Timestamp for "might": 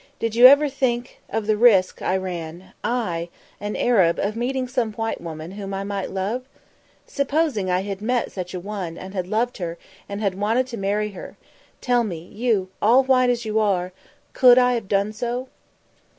5.83-6.09